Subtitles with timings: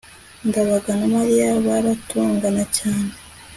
[0.47, 3.11] ndabaga na mariya baratongana cyane